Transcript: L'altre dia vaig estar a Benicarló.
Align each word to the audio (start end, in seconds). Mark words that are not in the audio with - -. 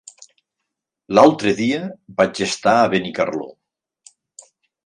L'altre 1.17 1.53
dia 1.59 1.83
vaig 2.23 2.43
estar 2.49 2.73
a 2.79 2.91
Benicarló. 2.95 3.49